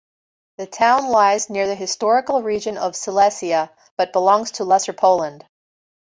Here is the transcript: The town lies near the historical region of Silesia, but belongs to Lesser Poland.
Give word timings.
The 0.57 0.65
town 0.65 1.09
lies 1.09 1.47
near 1.47 1.67
the 1.67 1.75
historical 1.75 2.41
region 2.41 2.75
of 2.75 2.95
Silesia, 2.95 3.71
but 3.97 4.11
belongs 4.13 4.49
to 4.53 4.63
Lesser 4.63 4.93
Poland. 4.93 5.45